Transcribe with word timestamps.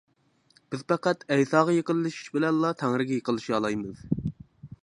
بىز 0.75 0.83
پەقەت 0.91 1.21
ئەيساغا 1.35 1.75
يېقىنلىشىش 1.77 2.33
بىلەنلا 2.39 2.75
تەڭرىگە 2.81 3.17
يېقىنلىشالايمىز. 3.21 4.05